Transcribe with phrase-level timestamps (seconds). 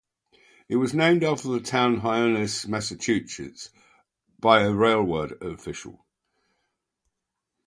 [0.67, 3.69] It was named after the town of Hyannis, Massachusetts
[4.39, 6.07] by a railroad official.